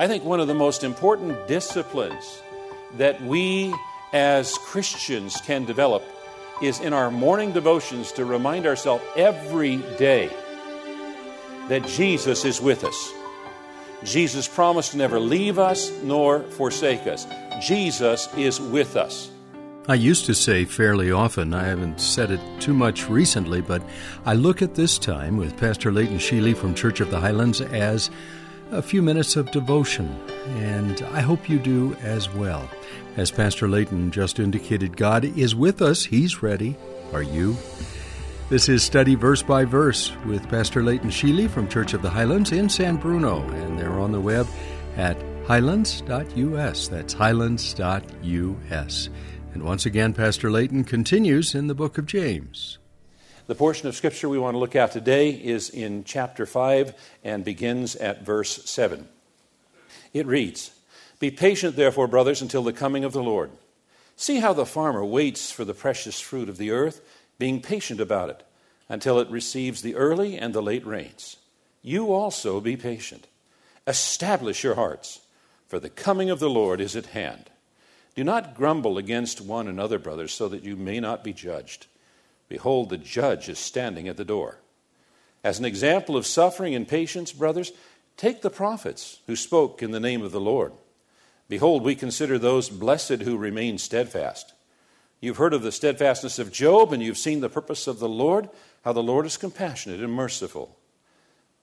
[0.00, 2.42] I think one of the most important disciplines
[2.96, 3.74] that we
[4.14, 6.02] as Christians can develop
[6.62, 10.30] is in our morning devotions to remind ourselves every day
[11.68, 13.12] that Jesus is with us.
[14.02, 17.26] Jesus promised to never leave us nor forsake us.
[17.60, 19.30] Jesus is with us.
[19.86, 23.82] I used to say fairly often, I haven't said it too much recently, but
[24.24, 28.08] I look at this time with Pastor Leighton Sheely from Church of the Highlands as
[28.70, 30.08] a few minutes of devotion,
[30.56, 32.68] and I hope you do as well.
[33.16, 36.04] As Pastor Layton just indicated, God is with us.
[36.04, 36.76] He's ready.
[37.12, 37.56] Are you?
[38.48, 42.52] This is Study Verse by Verse with Pastor Layton Sheely from Church of the Highlands
[42.52, 44.46] in San Bruno, and they're on the web
[44.96, 46.88] at highlands.us.
[46.88, 49.08] That's highlands.us.
[49.52, 52.78] And once again, Pastor Layton continues in the book of James.
[53.50, 57.44] The portion of Scripture we want to look at today is in chapter 5 and
[57.44, 59.08] begins at verse 7.
[60.12, 60.70] It reads
[61.18, 63.50] Be patient, therefore, brothers, until the coming of the Lord.
[64.14, 67.00] See how the farmer waits for the precious fruit of the earth,
[67.40, 68.44] being patient about it,
[68.88, 71.36] until it receives the early and the late rains.
[71.82, 73.26] You also be patient.
[73.84, 75.22] Establish your hearts,
[75.66, 77.50] for the coming of the Lord is at hand.
[78.14, 81.88] Do not grumble against one another, brothers, so that you may not be judged.
[82.50, 84.58] Behold, the judge is standing at the door.
[85.44, 87.70] As an example of suffering and patience, brothers,
[88.16, 90.72] take the prophets who spoke in the name of the Lord.
[91.48, 94.52] Behold, we consider those blessed who remain steadfast.
[95.20, 98.50] You've heard of the steadfastness of Job, and you've seen the purpose of the Lord,
[98.84, 100.76] how the Lord is compassionate and merciful.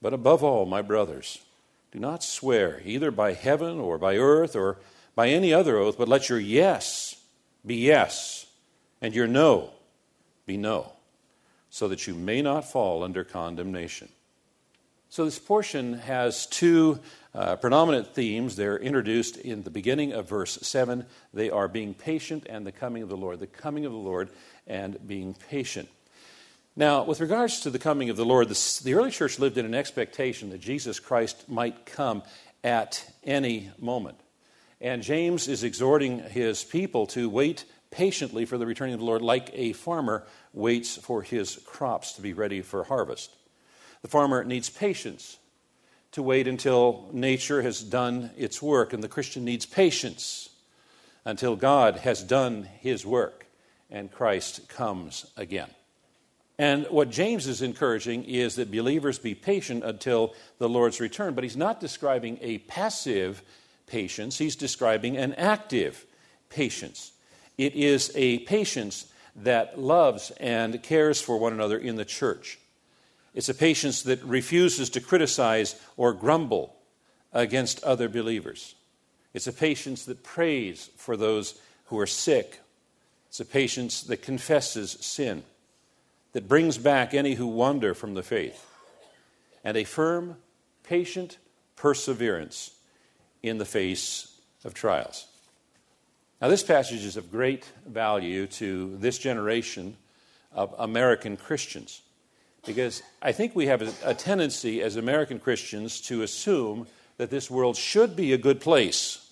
[0.00, 1.42] But above all, my brothers,
[1.92, 4.78] do not swear either by heaven or by earth or
[5.14, 7.22] by any other oath, but let your yes
[7.66, 8.46] be yes,
[9.02, 9.72] and your no
[10.48, 10.92] be no,
[11.70, 14.08] so that you may not fall under condemnation.
[15.10, 16.98] So, this portion has two
[17.34, 18.56] uh, predominant themes.
[18.56, 21.06] They're introduced in the beginning of verse 7.
[21.32, 23.38] They are being patient and the coming of the Lord.
[23.38, 24.28] The coming of the Lord
[24.66, 25.88] and being patient.
[26.76, 29.64] Now, with regards to the coming of the Lord, the, the early church lived in
[29.64, 32.22] an expectation that Jesus Christ might come
[32.62, 34.18] at any moment.
[34.80, 39.22] And James is exhorting his people to wait patiently for the returning of the Lord,
[39.22, 43.34] like a farmer waits for his crops to be ready for harvest.
[44.02, 45.38] The farmer needs patience
[46.12, 50.50] to wait until nature has done its work, and the Christian needs patience
[51.24, 53.46] until God has done his work
[53.90, 55.68] and Christ comes again.
[56.58, 61.44] And what James is encouraging is that believers be patient until the Lord's return, but
[61.44, 63.42] he's not describing a passive
[63.86, 66.04] patience, he's describing an active
[66.50, 67.12] patience.
[67.58, 72.58] It is a patience that loves and cares for one another in the church.
[73.34, 76.76] It's a patience that refuses to criticize or grumble
[77.32, 78.74] against other believers.
[79.34, 82.60] It's a patience that prays for those who are sick.
[83.28, 85.42] It's a patience that confesses sin,
[86.32, 88.66] that brings back any who wander from the faith,
[89.62, 90.36] and a firm,
[90.82, 91.38] patient
[91.76, 92.72] perseverance
[93.42, 95.26] in the face of trials.
[96.40, 99.96] Now, this passage is of great value to this generation
[100.52, 102.02] of American Christians
[102.64, 107.76] because I think we have a, tendency as American Christians to assume that this world
[107.76, 109.26] should be a good place.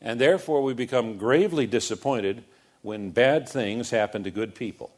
[0.00, 2.44] And therefore, we become gravely disappointed
[2.82, 4.90] when bad things happen to good people.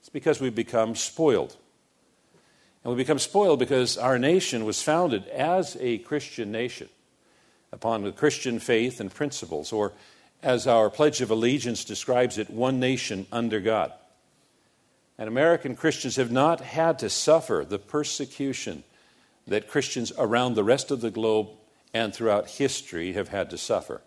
[0.00, 1.56] It's because we become spoiled.
[2.82, 6.88] And we become spoiled because our nation was founded as a Christian nation
[7.72, 9.92] upon the Christian faith and principles, or
[10.44, 13.92] as our Pledge of Allegiance describes it, one nation under God.
[15.16, 18.84] And American Christians have not had to suffer the persecution
[19.46, 21.48] that Christians around the rest of the globe
[21.94, 24.02] and throughout history have had to suffer.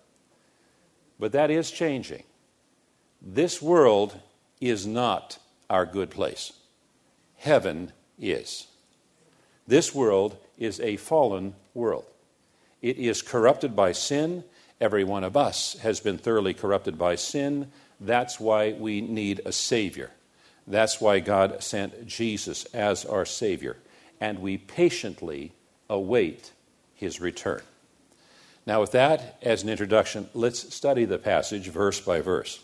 [1.20, 2.24] But that is changing.
[3.20, 4.20] This world
[4.62, 5.40] is not
[5.72, 6.54] our good place.
[7.38, 8.68] Heaven is.
[9.66, 12.06] This world is a fallen world.
[12.82, 14.44] It is corrupted by sin
[14.80, 17.72] Every one of us has been thoroughly corrupted by sin.
[18.00, 20.12] That's why we need a Savior.
[20.68, 23.78] That's why God sent Jesus as our Savior.
[24.20, 25.54] And we patiently
[25.90, 26.52] await
[26.94, 27.62] his return.
[28.66, 32.60] Now, with that as an introduction, let's study the passage verse by verse.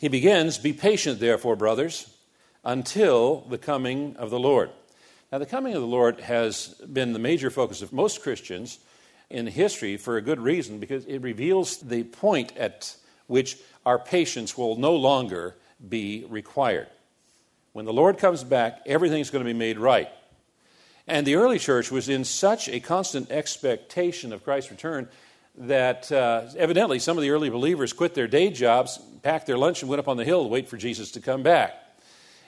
[0.00, 2.12] He begins Be patient, therefore, brothers,
[2.64, 4.70] until the coming of the Lord.
[5.30, 8.78] Now, the coming of the Lord has been the major focus of most Christians
[9.32, 12.94] in history for a good reason because it reveals the point at
[13.26, 15.56] which our patience will no longer
[15.88, 16.88] be required.
[17.72, 20.10] When the Lord comes back, everything's going to be made right.
[21.06, 25.08] And the early church was in such a constant expectation of Christ's return
[25.56, 29.82] that uh, evidently some of the early believers quit their day jobs, packed their lunch,
[29.82, 31.74] and went up on the hill to wait for Jesus to come back.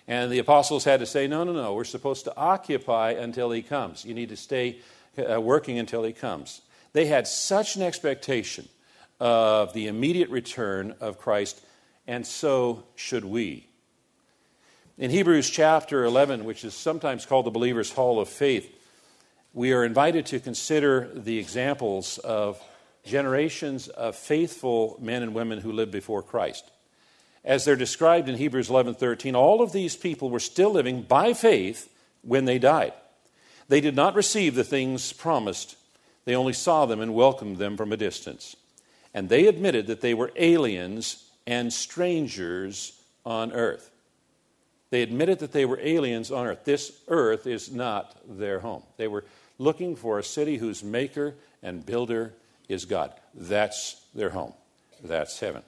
[0.06, 3.62] And the apostles had to say, no, no, no, we're supposed to occupy until he
[3.62, 4.04] comes.
[4.04, 4.80] You need to stay
[5.18, 6.60] uh, working until he comes.
[6.94, 8.68] They had such an expectation
[9.20, 11.60] of the immediate return of Christ,
[12.06, 13.66] and so should we.
[14.96, 18.72] In Hebrews chapter 11, which is sometimes called the believer's hall of faith,
[19.52, 22.62] we are invited to consider the examples of
[23.04, 26.64] generations of faithful men and women who lived before Christ.
[27.44, 31.92] As they're described in Hebrews 11:13, all of these people were still living by faith
[32.22, 32.92] when they died.
[33.68, 35.76] They did not receive the things promised.
[36.24, 38.56] They only saw them and welcomed them from a distance.
[39.12, 43.90] And they admitted that they were aliens and strangers on earth.
[44.90, 46.64] They admitted that they were aliens on earth.
[46.64, 48.82] This earth is not their home.
[48.96, 49.24] They were
[49.58, 52.32] looking for a city whose maker and builder
[52.68, 53.12] is God.
[53.34, 54.52] That's their home.
[55.02, 55.62] That's heaven.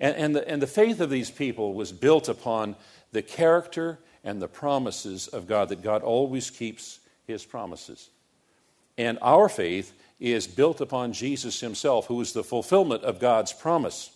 [0.00, 2.76] And, and, the, and the faith of these people was built upon
[3.12, 8.10] the character and the promises of God, that God always keeps his promises.
[8.96, 14.10] And our faith is built upon Jesus himself, who is the fulfillment of God's promise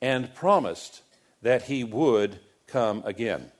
[0.00, 1.02] and promised
[1.42, 3.50] that he would come again.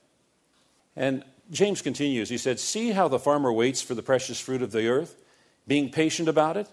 [0.96, 2.28] And James continues.
[2.28, 5.16] He said, See how the farmer waits for the precious fruit of the earth,
[5.66, 6.68] being patient about it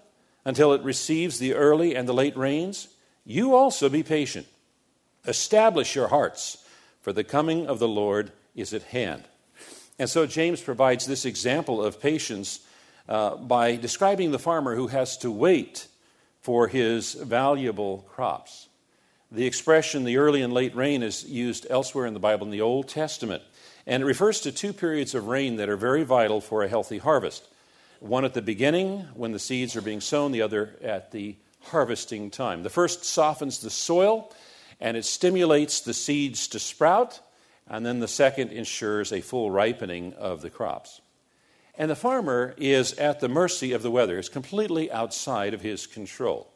[0.46, 2.88] until it receives the early and the late rains?
[3.26, 4.48] You also be patient.
[5.28, 6.66] Establish your hearts,
[7.02, 9.24] for the coming of the Lord is at hand.
[10.00, 12.62] And so James provides this example of patience
[13.10, 15.88] uh, by describing the farmer who has to wait
[16.40, 18.70] for his valuable crops.
[19.32, 22.62] The expression the early and late rain is used elsewhere in the Bible in the
[22.62, 23.44] Old Testament,
[23.86, 27.00] and it refers to two periods of rain that are very vital for a healthy
[27.00, 27.48] harvest.
[28.00, 32.30] One at the beginning, when the seeds are being sown, the other at the harvesting
[32.30, 32.64] time.
[32.64, 34.32] The first softens the soil
[34.80, 37.20] and it stimulates the seeds to sprout,
[37.68, 41.02] and then the second ensures a full ripening of the crops.
[41.80, 45.88] And the farmer is at the mercy of the weather, is completely outside of his
[45.88, 46.52] control.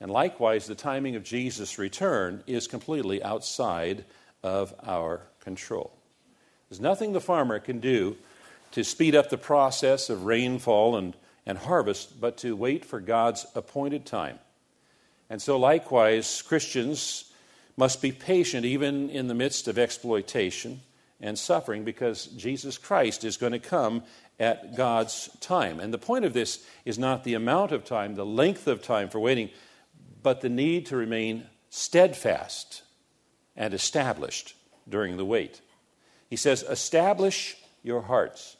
[0.00, 4.04] And likewise, the timing of Jesus' return is completely outside
[4.44, 5.92] of our control.
[6.68, 8.16] There's nothing the farmer can do
[8.70, 13.44] to speed up the process of rainfall and, and harvest, but to wait for God's
[13.56, 14.38] appointed time.
[15.28, 17.32] And so, likewise, Christians
[17.76, 20.80] must be patient even in the midst of exploitation
[21.24, 24.04] and suffering because Jesus Christ is going to come
[24.38, 25.80] at God's time.
[25.80, 29.08] And the point of this is not the amount of time, the length of time
[29.08, 29.48] for waiting,
[30.22, 32.82] but the need to remain steadfast
[33.56, 34.54] and established
[34.86, 35.62] during the wait.
[36.28, 38.58] He says, Establish your hearts.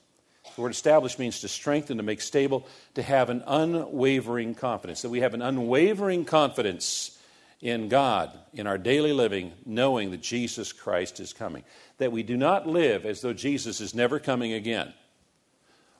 [0.56, 5.02] The word establish means to strengthen, to make stable, to have an unwavering confidence.
[5.02, 7.18] That we have an unwavering confidence
[7.60, 11.64] in God, in our daily living, knowing that Jesus Christ is coming.
[11.98, 14.92] That we do not live as though Jesus is never coming again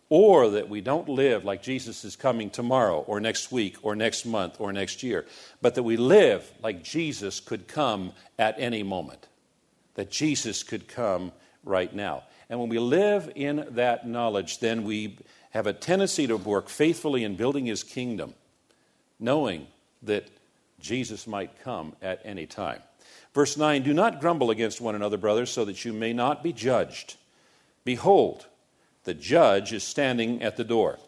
[0.08, 4.26] or that we don't live like Jesus is coming tomorrow or next week or next
[4.26, 5.26] month or next year,
[5.62, 9.26] but that we live like Jesus could come at any moment,
[9.94, 11.32] that Jesus could come
[11.64, 12.22] right now.
[12.50, 15.18] And when we live in that knowledge, then we
[15.50, 18.34] have a tendency to work faithfully in building his kingdom,
[19.18, 19.66] knowing
[20.02, 20.28] that
[20.84, 22.82] Jesus might come at any time.
[23.32, 26.52] Verse 9 Do not grumble against one another, brothers, so that you may not be
[26.52, 27.16] judged.
[27.84, 28.46] Behold,
[29.04, 30.98] the judge is standing at the door.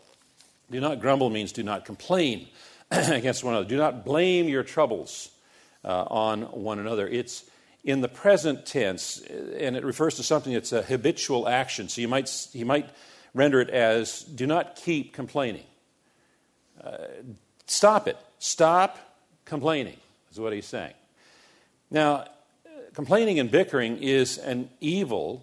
[0.70, 2.48] Do not grumble means do not complain
[2.90, 3.68] against one another.
[3.68, 5.30] Do not blame your troubles
[5.84, 7.06] uh, on one another.
[7.06, 7.44] It's
[7.84, 11.90] in the present tense, and it refers to something that's a habitual action.
[11.90, 12.88] So you might, you might
[13.34, 15.66] render it as do not keep complaining.
[16.82, 16.96] Uh,
[17.66, 18.16] stop it.
[18.38, 18.98] Stop
[19.46, 19.96] complaining,
[20.30, 20.92] is what he's saying.
[21.90, 22.26] Now, uh,
[22.92, 25.42] complaining and bickering is an evil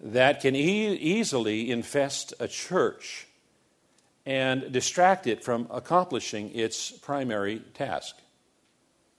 [0.00, 3.26] that can e- easily infest a church
[4.26, 8.16] and distract it from accomplishing its primary task.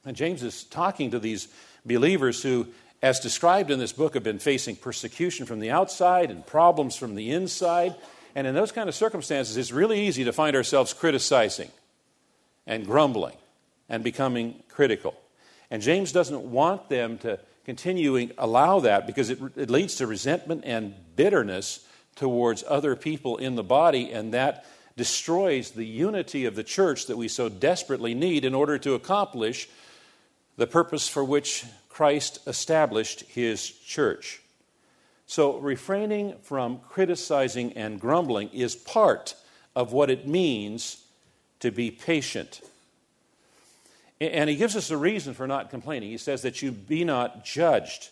[0.06, 1.48] And James is talking to these
[1.86, 2.68] believers who,
[3.02, 7.16] as described in this book, have been facing persecution from the outside and problems from
[7.16, 7.96] the inside.
[8.36, 11.72] And in those kind of circumstances, it's really easy to find ourselves criticizing
[12.66, 13.36] and grumbling
[13.90, 15.16] and becoming critical.
[15.70, 20.64] And James doesn't want them to continuing allow that because it, it leads to resentment
[20.66, 24.66] and bitterness towards other people in the body, and that
[24.96, 29.70] destroys the unity of the church that we so desperately need in order to accomplish
[30.56, 34.42] the purpose for which Christ established his church.
[35.28, 39.36] So, refraining from criticizing and grumbling is part
[39.76, 41.04] of what it means
[41.60, 42.62] to be patient.
[44.20, 46.10] And he gives us a reason for not complaining.
[46.10, 48.10] He says that you be not judged.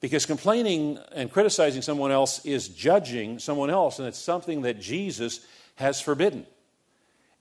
[0.00, 5.44] Because complaining and criticizing someone else is judging someone else, and it's something that Jesus
[5.74, 6.46] has forbidden.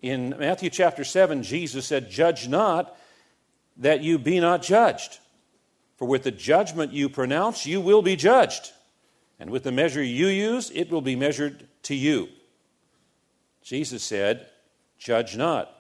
[0.02, 2.98] In Matthew chapter 7, Jesus said, Judge not
[3.78, 5.20] that you be not judged.
[5.98, 8.72] For with the judgment you pronounce, you will be judged.
[9.40, 12.30] And with the measure you use, it will be measured to you.
[13.64, 14.48] Jesus said,
[14.98, 15.77] Judge not.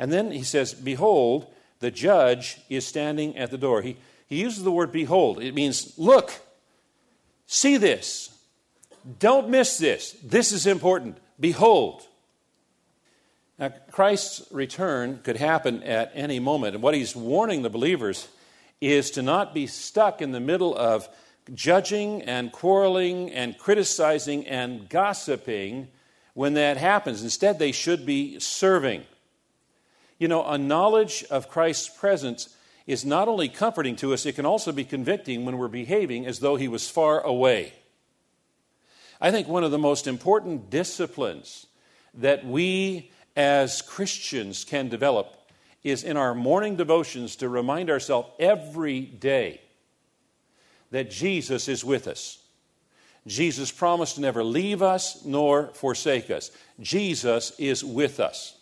[0.00, 1.46] And then he says, Behold,
[1.80, 3.82] the judge is standing at the door.
[3.82, 5.42] He, he uses the word behold.
[5.42, 6.32] It means, look,
[7.46, 8.34] see this.
[9.18, 10.16] Don't miss this.
[10.24, 11.18] This is important.
[11.38, 12.02] Behold.
[13.58, 16.74] Now, Christ's return could happen at any moment.
[16.74, 18.26] And what he's warning the believers
[18.80, 21.06] is to not be stuck in the middle of
[21.52, 25.88] judging and quarreling and criticizing and gossiping
[26.32, 27.22] when that happens.
[27.22, 29.04] Instead, they should be serving.
[30.20, 32.54] You know, a knowledge of Christ's presence
[32.86, 36.40] is not only comforting to us, it can also be convicting when we're behaving as
[36.40, 37.72] though he was far away.
[39.18, 41.66] I think one of the most important disciplines
[42.14, 45.34] that we as Christians can develop
[45.82, 49.62] is in our morning devotions to remind ourselves every day
[50.90, 52.42] that Jesus is with us.
[53.26, 56.50] Jesus promised to never leave us nor forsake us.
[56.78, 58.59] Jesus is with us.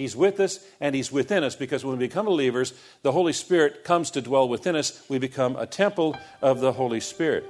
[0.00, 3.84] He's with us and He's within us because when we become believers, the Holy Spirit
[3.84, 5.04] comes to dwell within us.
[5.08, 7.44] We become a temple of the Holy Spirit.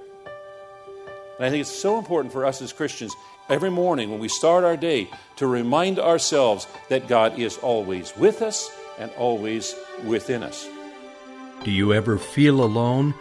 [1.39, 3.15] And I think it's so important for us as Christians
[3.49, 8.43] every morning when we start our day to remind ourselves that God is always with
[8.43, 10.69] us and always within us.
[11.65, 13.15] Do you ever feel alone?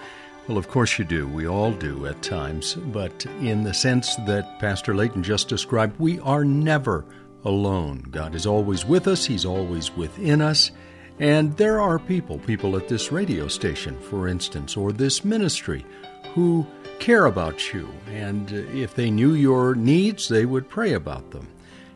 [0.48, 1.28] Well, of course you do.
[1.28, 2.74] We all do at times.
[2.74, 7.06] But in the sense that Pastor Layton just described, we are never
[7.46, 8.06] alone.
[8.12, 10.72] God is always with us, He's always within us.
[11.20, 15.86] And there are people, people at this radio station, for instance, or this ministry,
[16.34, 16.66] who
[17.00, 17.90] care about you.
[18.08, 21.48] And if they knew your needs, they would pray about them.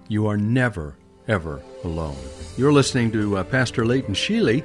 [0.10, 0.96] You are never,
[1.28, 2.18] ever alone.
[2.58, 4.64] You're listening to uh, Pastor Layton Sheely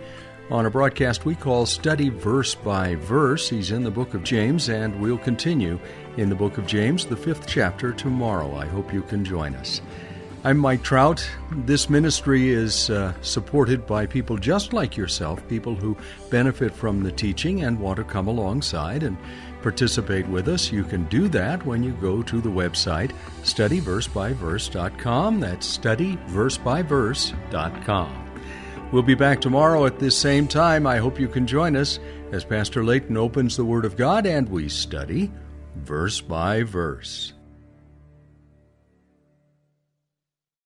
[0.50, 3.48] on a broadcast we call Study Verse by Verse.
[3.48, 5.78] He's in the book of James, and we'll continue
[6.16, 8.56] in the book of James, the fifth chapter, tomorrow.
[8.56, 9.80] I hope you can join us.
[10.44, 11.28] I'm Mike Trout.
[11.50, 15.96] This ministry is uh, supported by people just like yourself, people who
[16.30, 19.16] benefit from the teaching and want to come alongside and
[19.62, 20.70] participate with us.
[20.70, 23.10] You can do that when you go to the website
[23.42, 25.40] studyversebyverse.com.
[25.40, 28.24] That's studyversebyverse.com.
[28.92, 30.86] We'll be back tomorrow at this same time.
[30.86, 31.98] I hope you can join us
[32.30, 35.32] as Pastor Layton opens the Word of God and we study
[35.74, 37.32] verse by verse.